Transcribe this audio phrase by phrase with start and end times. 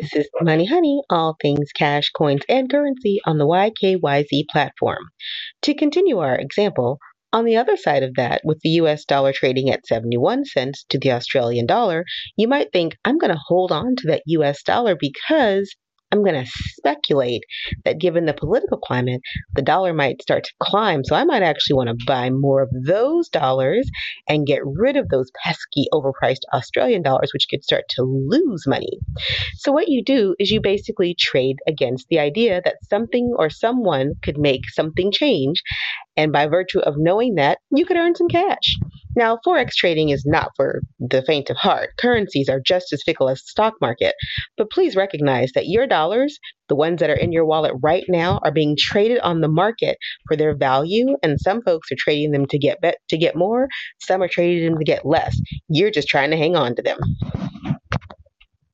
[0.00, 5.02] This is Money Honey, all things cash, coins, and currency on the YKYZ platform.
[5.62, 6.98] To continue our example,
[7.32, 11.00] on the other side of that, with the US dollar trading at 71 cents to
[11.00, 12.04] the Australian dollar,
[12.36, 15.74] you might think, I'm going to hold on to that US dollar because
[16.10, 17.42] I'm going to speculate
[17.84, 19.20] that given the political climate,
[19.54, 21.04] the dollar might start to climb.
[21.04, 23.88] So I might actually want to buy more of those dollars
[24.28, 28.98] and get rid of those pesky overpriced Australian dollars, which could start to lose money.
[29.56, 34.14] So what you do is you basically trade against the idea that something or someone
[34.22, 35.62] could make something change.
[36.16, 38.78] And by virtue of knowing that, you could earn some cash.
[39.18, 41.90] Now, Forex trading is not for the faint of heart.
[41.98, 44.14] Currencies are just as fickle as the stock market.
[44.56, 48.38] But please recognize that your dollars, the ones that are in your wallet right now,
[48.44, 51.16] are being traded on the market for their value.
[51.24, 53.66] And some folks are trading them to get, be- to get more,
[53.98, 55.36] some are trading them to get less.
[55.68, 56.98] You're just trying to hang on to them.